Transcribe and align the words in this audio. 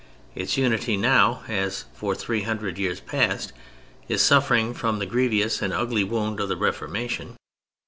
Its 0.33 0.57
unity 0.57 0.97
now 0.97 1.43
(as 1.47 1.85
for 1.93 2.15
three 2.15 2.41
hundred 2.41 2.79
years 2.79 2.99
past) 2.99 3.53
is 4.07 4.19
suffering 4.23 4.73
from 4.73 4.97
the 4.97 5.05
grievous 5.05 5.61
and 5.61 5.71
ugly 5.73 6.03
wound 6.03 6.39
of 6.39 6.49
the 6.49 6.57
Reformation. 6.57 7.35